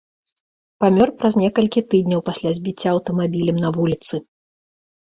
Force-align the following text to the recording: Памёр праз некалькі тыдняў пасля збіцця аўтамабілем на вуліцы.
Памёр 0.83 1.11
праз 1.19 1.33
некалькі 1.43 1.85
тыдняў 1.91 2.25
пасля 2.31 2.49
збіцця 2.61 2.87
аўтамабілем 2.95 3.57
на 3.67 3.77
вуліцы. 3.79 4.15